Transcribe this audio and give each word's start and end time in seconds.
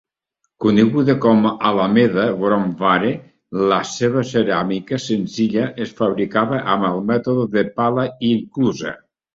Coneguda 0.63 1.15
com 1.25 1.43
Alameda 1.49 2.23
Brown 2.39 2.65
Ware, 2.81 3.11
la 3.73 3.79
seva 3.93 4.25
ceràmica 4.33 5.01
senzilla 5.07 5.71
es 5.87 5.97
fabricava 6.03 6.67
amb 6.75 6.91
el 6.93 7.09
mètode 7.13 7.51
de 7.59 7.69
pala 7.81 8.13
i 8.17 8.37
enclusa. 8.41 8.99